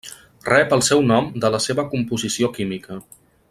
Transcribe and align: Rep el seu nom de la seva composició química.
Rep 0.47 0.71
el 0.77 0.81
seu 0.87 1.03
nom 1.11 1.29
de 1.45 1.51
la 1.57 1.59
seva 1.67 1.87
composició 1.93 2.53
química. 2.59 2.99